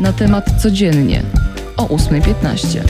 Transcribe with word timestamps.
Na 0.00 0.12
temat 0.12 0.62
codziennie 0.62 1.22
o 1.76 1.86
8.15. 1.86 2.80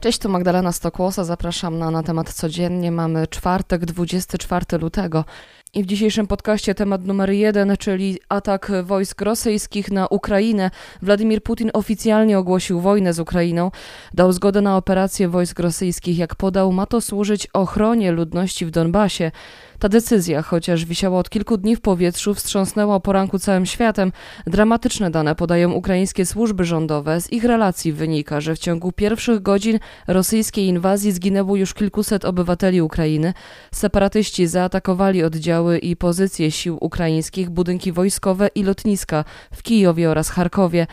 Cześć, 0.00 0.18
tu 0.18 0.28
Magdalena 0.28 0.72
Stokłosa. 0.72 1.24
Zapraszam 1.24 1.78
na, 1.78 1.90
na 1.90 2.02
temat 2.02 2.32
codziennie. 2.32 2.92
Mamy 2.92 3.26
czwartek, 3.26 3.84
24 3.84 4.78
lutego. 4.78 5.24
I 5.74 5.82
w 5.82 5.86
dzisiejszym 5.86 6.26
podcaście 6.26 6.74
temat 6.74 7.04
numer 7.04 7.30
jeden, 7.30 7.76
czyli 7.78 8.18
atak 8.28 8.72
wojsk 8.84 9.22
rosyjskich 9.22 9.90
na 9.90 10.06
Ukrainę. 10.06 10.70
Władimir 11.02 11.42
Putin 11.42 11.70
oficjalnie 11.72 12.38
ogłosił 12.38 12.80
wojnę 12.80 13.12
z 13.12 13.20
Ukrainą. 13.20 13.70
Dał 14.14 14.32
zgodę 14.32 14.60
na 14.60 14.76
operację 14.76 15.28
wojsk 15.28 15.60
rosyjskich. 15.60 16.18
Jak 16.18 16.34
podał, 16.34 16.72
ma 16.72 16.86
to 16.86 17.00
służyć 17.00 17.48
ochronie 17.52 18.12
ludności 18.12 18.66
w 18.66 18.70
Donbasie. 18.70 19.30
Ta 19.78 19.88
decyzja, 19.88 20.42
chociaż 20.42 20.84
wisiała 20.84 21.18
od 21.18 21.30
kilku 21.30 21.56
dni 21.56 21.76
w 21.76 21.80
powietrzu, 21.80 22.34
wstrząsnęła 22.34 23.00
poranku 23.00 23.38
całym 23.38 23.66
światem. 23.66 24.12
Dramatyczne 24.46 25.10
dane 25.10 25.34
podają 25.34 25.72
ukraińskie 25.72 26.26
służby 26.26 26.64
rządowe. 26.64 27.20
Z 27.20 27.32
ich 27.32 27.44
relacji 27.44 27.92
wynika, 27.92 28.40
że 28.40 28.54
w 28.54 28.58
ciągu 28.58 28.92
pierwszych 28.92 29.42
godzin 29.42 29.78
rosyjskiej 30.06 30.66
inwazji 30.66 31.12
zginęło 31.12 31.56
już 31.56 31.74
kilkuset 31.74 32.24
obywateli 32.24 32.82
Ukrainy. 32.82 33.34
Separatyści 33.72 34.46
zaatakowali 34.46 35.24
oddziały 35.24 35.65
i 35.74 35.96
pozycje 35.96 36.50
sił 36.50 36.78
ukraińskich, 36.80 37.50
budynki 37.50 37.92
wojskowe 37.92 38.48
i 38.54 38.62
lotniska 38.62 39.24
w 39.52 39.62
Kijowie 39.62 40.10
oraz 40.10 40.30
Charkowie. 40.30 40.86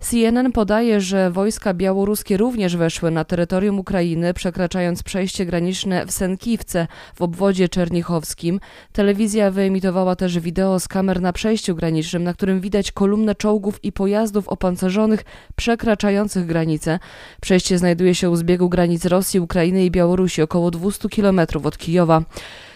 CNN 0.00 0.52
podaje, 0.52 1.00
że 1.00 1.30
wojska 1.30 1.74
białoruskie 1.74 2.36
również 2.36 2.76
weszły 2.76 3.10
na 3.10 3.24
terytorium 3.24 3.78
Ukrainy, 3.78 4.34
przekraczając 4.34 5.02
przejście 5.02 5.46
graniczne 5.46 6.06
w 6.06 6.10
Senkiwce 6.10 6.86
w 7.14 7.22
obwodzie 7.22 7.68
czernichowskim. 7.68 8.60
Telewizja 8.92 9.50
wyemitowała 9.50 10.16
też 10.16 10.38
wideo 10.38 10.80
z 10.80 10.88
kamer 10.88 11.20
na 11.20 11.32
przejściu 11.32 11.74
granicznym, 11.74 12.24
na 12.24 12.34
którym 12.34 12.60
widać 12.60 12.92
kolumnę 12.92 13.34
czołgów 13.34 13.84
i 13.84 13.92
pojazdów 13.92 14.48
opancerzonych 14.48 15.24
przekraczających 15.56 16.46
granicę. 16.46 16.98
Przejście 17.40 17.78
znajduje 17.78 18.14
się 18.14 18.30
u 18.30 18.36
zbiegu 18.36 18.68
granic 18.68 19.04
Rosji, 19.04 19.40
Ukrainy 19.40 19.84
i 19.84 19.90
Białorusi, 19.90 20.42
około 20.42 20.70
200 20.70 21.08
kilometrów 21.08 21.66
od 21.66 21.78
Kijowa. 21.78 22.22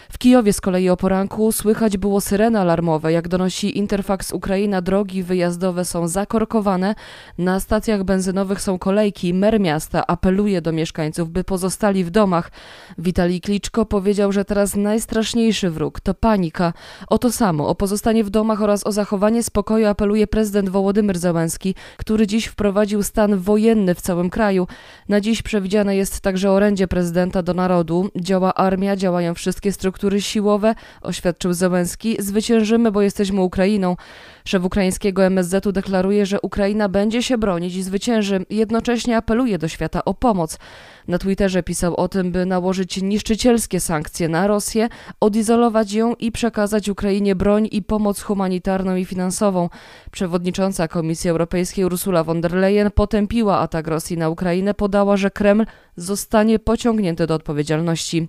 W 0.09 0.17
Kijowie 0.17 0.53
z 0.53 0.61
kolei 0.61 0.89
o 0.89 0.97
poranku 0.97 1.51
słychać 1.51 1.97
było 1.97 2.21
syreny 2.21 2.59
alarmowe. 2.59 3.11
Jak 3.11 3.27
donosi 3.27 3.77
Interfax 3.77 4.31
Ukraina, 4.31 4.81
drogi 4.81 5.23
wyjazdowe 5.23 5.85
są 5.85 6.07
zakorkowane, 6.07 6.95
na 7.37 7.59
stacjach 7.59 8.03
benzynowych 8.03 8.61
są 8.61 8.79
kolejki. 8.79 9.33
Mer 9.33 9.59
miasta 9.59 10.07
apeluje 10.07 10.61
do 10.61 10.71
mieszkańców, 10.71 11.29
by 11.29 11.43
pozostali 11.43 12.03
w 12.03 12.09
domach. 12.09 12.51
Witalij 12.97 13.41
Kliczko 13.41 13.85
powiedział, 13.85 14.31
że 14.31 14.45
teraz 14.45 14.75
najstraszniejszy 14.75 15.69
wróg 15.69 15.99
to 15.99 16.13
panika. 16.13 16.73
O 17.07 17.17
to 17.17 17.31
samo, 17.31 17.67
o 17.67 17.75
pozostanie 17.75 18.23
w 18.23 18.29
domach 18.29 18.61
oraz 18.61 18.87
o 18.87 18.91
zachowanie 18.91 19.43
spokoju 19.43 19.87
apeluje 19.87 20.27
prezydent 20.27 20.69
Wołodymyr 20.69 21.17
Załęski, 21.17 21.75
który 21.97 22.27
dziś 22.27 22.45
wprowadził 22.45 23.03
stan 23.03 23.37
wojenny 23.37 23.95
w 23.95 24.01
całym 24.01 24.29
kraju. 24.29 24.67
Na 25.09 25.21
dziś 25.21 25.41
przewidziane 25.41 25.95
jest 25.95 26.21
także 26.21 26.51
orędzie 26.51 26.87
prezydenta 26.87 27.43
do 27.43 27.53
narodu. 27.53 28.09
Działa 28.15 28.53
armia, 28.53 28.95
działają 28.95 29.33
wszystkie 29.33 29.71
struktury 29.71 29.94
struktury 29.95 30.21
siłowe, 30.21 30.75
oświadczył 31.01 31.53
Zełenski, 31.53 32.15
zwyciężymy, 32.19 32.91
bo 32.91 33.01
jesteśmy 33.01 33.41
Ukrainą. 33.41 33.95
Szef 34.45 34.63
ukraińskiego 34.65 35.23
MSZ-u 35.25 35.71
deklaruje, 35.71 36.25
że 36.25 36.41
Ukraina 36.41 36.89
będzie 36.89 37.23
się 37.23 37.37
bronić 37.37 37.75
i 37.75 37.83
zwycięży. 37.83 38.45
Jednocześnie 38.49 39.17
apeluje 39.17 39.57
do 39.57 39.67
świata 39.67 40.05
o 40.05 40.13
pomoc. 40.13 40.57
Na 41.07 41.17
Twitterze 41.17 41.63
pisał 41.63 41.95
o 41.95 42.07
tym, 42.07 42.31
by 42.31 42.45
nałożyć 42.45 43.01
niszczycielskie 43.01 43.79
sankcje 43.79 44.29
na 44.29 44.47
Rosję, 44.47 44.89
odizolować 45.19 45.93
ją 45.93 46.13
i 46.13 46.31
przekazać 46.31 46.89
Ukrainie 46.89 47.35
broń 47.35 47.67
i 47.71 47.81
pomoc 47.81 48.21
humanitarną 48.21 48.95
i 48.95 49.05
finansową. 49.05 49.69
Przewodnicząca 50.11 50.87
Komisji 50.87 51.29
Europejskiej 51.29 51.85
Ursula 51.85 52.23
von 52.23 52.41
der 52.41 52.53
Leyen 52.53 52.91
potępiła 52.91 53.59
atak 53.59 53.87
Rosji 53.87 54.17
na 54.17 54.29
Ukrainę, 54.29 54.73
podała, 54.73 55.17
że 55.17 55.31
Kreml 55.31 55.65
zostanie 55.97 56.59
pociągnięty 56.59 57.27
do 57.27 57.35
odpowiedzialności. 57.35 58.27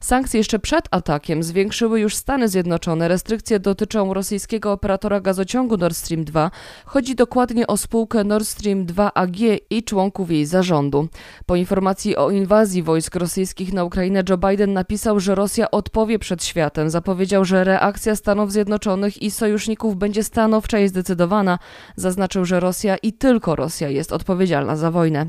Sankcje 0.00 0.38
jeszcze 0.38 0.58
przed 0.58 0.88
atakiem 0.90 1.42
zwiększyły 1.42 2.00
już 2.00 2.16
Stany 2.16 2.48
Zjednoczone. 2.48 3.08
Restrykcje 3.08 3.60
dotyczą 3.60 4.14
rosyjskiego 4.14 4.72
operatora 4.72 5.20
gazociągu 5.20 5.76
Nord 5.76 5.96
Stream 5.96 6.24
2. 6.24 6.50
Chodzi 6.84 7.14
dokładnie 7.14 7.66
o 7.66 7.76
spółkę 7.76 8.24
Nord 8.24 8.46
Stream 8.46 8.86
2 8.86 9.14
AG 9.14 9.36
i 9.70 9.82
członków 9.82 10.30
jej 10.30 10.46
zarządu. 10.46 11.08
Po 11.46 11.56
informacji 11.56 12.13
o 12.16 12.30
inwazji 12.30 12.82
wojsk 12.82 13.16
rosyjskich 13.16 13.72
na 13.72 13.84
Ukrainę 13.84 14.22
Joe 14.28 14.36
Biden 14.36 14.72
napisał, 14.72 15.20
że 15.20 15.34
Rosja 15.34 15.70
odpowie 15.70 16.18
przed 16.18 16.44
światem. 16.44 16.90
Zapowiedział, 16.90 17.44
że 17.44 17.64
reakcja 17.64 18.16
Stanów 18.16 18.52
Zjednoczonych 18.52 19.22
i 19.22 19.30
sojuszników 19.30 19.96
będzie 19.96 20.24
stanowcza 20.24 20.78
i 20.78 20.88
zdecydowana. 20.88 21.58
Zaznaczył, 21.96 22.44
że 22.44 22.60
Rosja 22.60 22.96
i 22.96 23.12
tylko 23.12 23.56
Rosja 23.56 23.88
jest 23.88 24.12
odpowiedzialna 24.12 24.76
za 24.76 24.90
wojnę. 24.90 25.26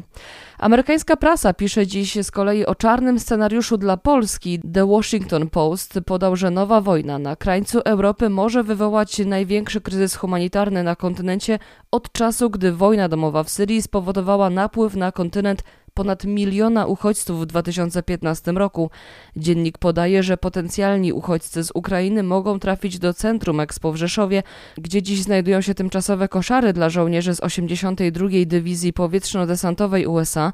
Amerykańska 0.58 1.16
prasa 1.18 1.54
pisze 1.54 1.88
dziś 1.88 2.18
z 2.24 2.32
kolei 2.32 2.66
o 2.66 2.76
czarnym 2.76 3.20
scenariuszu 3.20 3.78
dla 3.78 3.98
Polski. 3.98 4.60
The 4.74 4.88
Washington 4.88 5.50
Post 5.50 6.00
podał, 6.06 6.36
że 6.36 6.52
nowa 6.52 6.82
wojna 6.82 7.20
na 7.20 7.36
krańcu 7.36 7.80
Europy 7.80 8.30
może 8.30 8.64
wywołać 8.64 9.20
największy 9.20 9.82
kryzys 9.82 10.16
humanitarny 10.16 10.84
na 10.84 10.96
kontynencie 10.96 11.60
od 11.92 12.12
czasu, 12.12 12.50
gdy 12.50 12.72
wojna 12.72 13.10
domowa 13.10 13.44
w 13.44 13.50
Syrii 13.50 13.82
spowodowała 13.82 14.50
napływ 14.50 14.96
na 14.96 15.12
kontynent 15.12 15.64
ponad 15.96 16.24
miliona 16.24 16.86
uchodźców 16.86 17.42
w 17.42 17.46
2015 17.46 18.52
roku. 18.52 18.90
Dziennik 19.36 19.78
podaje, 19.78 20.24
że 20.24 20.38
potencjalni 20.38 21.14
uchodźcy 21.14 21.64
z 21.64 21.72
Ukrainy 21.74 22.24
mogą 22.24 22.60
trafić 22.60 23.00
do 23.00 23.14
centrum 23.14 23.60
Expo 23.60 23.92
w 23.92 23.96
Rzeszowie, 23.96 24.44
gdzie 24.78 25.02
dziś 25.02 25.22
znajdują 25.22 25.62
się 25.62 25.74
tymczasowe 25.74 26.28
koszary 26.28 26.74
dla 26.74 26.90
żołnierzy 26.90 27.36
z 27.36 27.40
82. 27.40 28.28
Dywizji 28.46 28.94
Powietrzno-Desantowej 28.94 30.08
USA. 30.08 30.54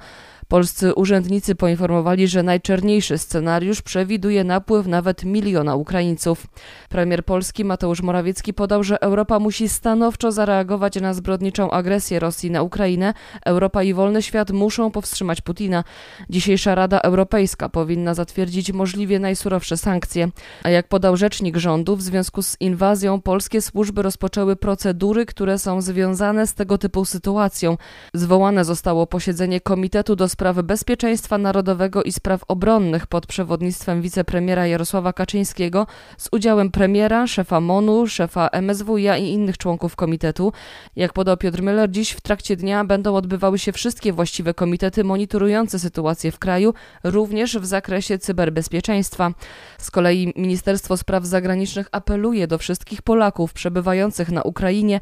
Polscy 0.51 0.93
urzędnicy 0.93 1.55
poinformowali, 1.55 2.27
że 2.27 2.43
najczerniejszy 2.43 3.17
scenariusz 3.17 3.81
przewiduje 3.81 4.43
napływ 4.43 4.87
nawet 4.87 5.23
miliona 5.23 5.75
Ukraińców. 5.75 6.47
Premier 6.89 7.25
Polski 7.25 7.65
Mateusz 7.65 8.01
Morawiecki 8.01 8.53
podał, 8.53 8.83
że 8.83 9.01
Europa 9.01 9.39
musi 9.39 9.69
stanowczo 9.69 10.31
zareagować 10.31 10.95
na 10.95 11.13
zbrodniczą 11.13 11.71
agresję 11.71 12.19
Rosji 12.19 12.51
na 12.51 12.61
Ukrainę. 12.61 13.13
Europa 13.45 13.83
i 13.83 13.93
wolny 13.93 14.21
świat 14.21 14.51
muszą 14.51 14.91
powstrzymać 14.91 15.41
Putina. 15.41 15.83
Dzisiejsza 16.29 16.75
Rada 16.75 16.99
Europejska 16.99 17.69
powinna 17.69 18.13
zatwierdzić 18.13 18.73
możliwie 18.73 19.19
najsurowsze 19.19 19.77
sankcje. 19.77 20.29
A 20.63 20.69
jak 20.69 20.87
podał 20.87 21.17
rzecznik 21.17 21.57
rządu, 21.57 21.95
w 21.95 22.01
związku 22.01 22.41
z 22.41 22.57
inwazją 22.59 23.21
polskie 23.21 23.61
służby 23.61 24.01
rozpoczęły 24.01 24.55
procedury, 24.55 25.25
które 25.25 25.59
są 25.59 25.81
związane 25.81 26.47
z 26.47 26.53
tego 26.53 26.77
typu 26.77 27.05
sytuacją. 27.05 27.77
Zwołane 28.13 28.65
zostało 28.65 29.07
posiedzenie 29.07 29.61
Komitetu 29.61 30.15
do 30.15 30.29
Spraw 30.41 30.61
Bezpieczeństwa 30.61 31.37
Narodowego 31.37 32.03
i 32.03 32.11
Spraw 32.11 32.43
Obronnych 32.47 33.07
pod 33.07 33.27
przewodnictwem 33.27 34.01
wicepremiera 34.01 34.67
Jarosława 34.67 35.13
Kaczyńskiego 35.13 35.87
z 36.17 36.29
udziałem 36.31 36.71
premiera, 36.71 37.27
szefa 37.27 37.59
MONU, 37.59 38.07
szefa 38.07 38.49
MSWiA 38.51 39.17
i 39.17 39.27
innych 39.27 39.57
członków 39.57 39.95
komitetu. 39.95 40.53
Jak 40.95 41.13
podał 41.13 41.37
Piotr 41.37 41.59
Müller, 41.59 41.89
dziś 41.89 42.11
w 42.11 42.21
trakcie 42.21 42.55
dnia 42.55 42.85
będą 42.85 43.15
odbywały 43.15 43.59
się 43.59 43.71
wszystkie 43.71 44.13
właściwe 44.13 44.53
komitety 44.53 45.03
monitorujące 45.03 45.79
sytuację 45.79 46.31
w 46.31 46.39
kraju, 46.39 46.73
również 47.03 47.57
w 47.57 47.65
zakresie 47.65 48.17
cyberbezpieczeństwa. 48.17 49.31
Z 49.77 49.91
kolei 49.91 50.33
Ministerstwo 50.35 50.97
Spraw 50.97 51.25
Zagranicznych 51.25 51.87
apeluje 51.91 52.47
do 52.47 52.57
wszystkich 52.57 53.01
Polaków 53.01 53.53
przebywających 53.53 54.31
na 54.31 54.41
Ukrainie 54.41 54.99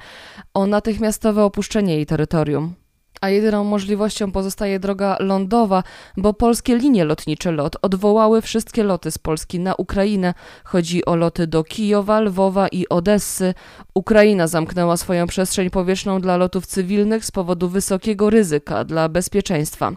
o 0.54 0.68
natychmiastowe 0.68 1.44
opuszczenie 1.44 1.96
jej 1.96 2.06
terytorium 2.06 2.74
a 3.22 3.30
jedyną 3.30 3.64
możliwością 3.64 4.32
pozostaje 4.32 4.80
droga 4.80 5.18
lądowa, 5.20 5.84
bo 6.18 6.34
polskie 6.34 6.78
linie 6.78 7.06
lotnicze 7.06 7.52
LOT 7.52 7.76
odwołały 7.82 8.42
wszystkie 8.42 8.84
loty 8.84 9.12
z 9.12 9.18
Polski 9.18 9.60
na 9.60 9.76
Ukrainę. 9.76 10.34
Chodzi 10.64 11.06
o 11.06 11.16
loty 11.16 11.48
do 11.48 11.64
Kijowa, 11.64 12.20
Lwowa 12.20 12.68
i 12.68 12.90
Odessy. 12.90 13.54
Ukraina 13.94 14.48
zamknęła 14.48 14.98
swoją 14.98 15.28
przestrzeń 15.28 15.70
powietrzną 15.70 16.22
dla 16.22 16.38
lotów 16.38 16.66
cywilnych 16.66 17.26
z 17.26 17.32
powodu 17.32 17.70
wysokiego 17.70 18.30
ryzyka 18.30 18.84
dla 18.84 19.10
bezpieczeństwa. 19.10 19.92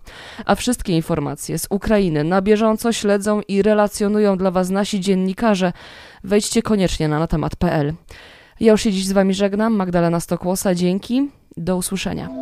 A 0.46 0.54
wszystkie 0.54 0.92
informacje 0.92 1.58
z 1.58 1.66
Ukrainy 1.70 2.25
na 2.25 2.42
bieżąco 2.42 2.92
śledzą 2.92 3.40
i 3.48 3.62
relacjonują 3.62 4.38
dla 4.38 4.50
Was 4.50 4.70
nasi 4.70 5.00
dziennikarze. 5.00 5.72
Wejdźcie 6.25 6.62
koniecznie 6.62 7.08
na 7.08 7.18
natemat.pl. 7.18 7.94
Ja 8.60 8.72
już 8.72 8.82
się 8.82 8.92
dziś 8.92 9.06
z 9.06 9.12
Wami 9.12 9.34
żegnam. 9.34 9.75
Magdalena 9.75 10.20
Stokłosa, 10.20 10.75
dzięki. 10.75 11.30
Do 11.56 11.76
usłyszenia. 11.76 12.41